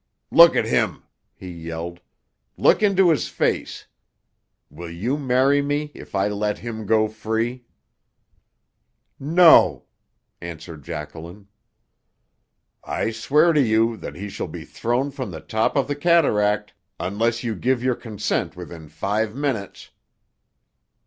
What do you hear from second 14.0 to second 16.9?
he shall be thrown from the top of the cataract